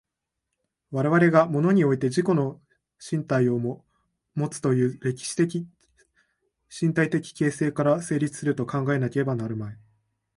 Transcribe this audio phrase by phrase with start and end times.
[0.89, 2.59] 我々が物において自己の
[3.11, 3.85] 身体をも
[4.49, 5.67] つという歴史的
[6.71, 9.77] 身体的形成から成立すると考えなければなるまい。